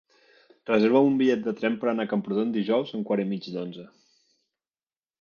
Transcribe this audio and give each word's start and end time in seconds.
Reserva'm 0.69 1.09
un 1.09 1.19
bitllet 1.19 1.43
de 1.49 1.53
tren 1.59 1.77
per 1.83 1.91
anar 1.93 2.07
a 2.09 2.13
Camprodon 2.15 2.57
dijous 2.57 2.95
a 2.97 2.99
un 3.01 3.07
quart 3.11 3.27
i 3.29 3.31
mig 3.35 3.55
d'onze. 3.59 3.89